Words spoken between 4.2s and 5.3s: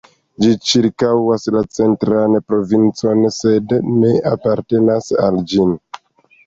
apartenas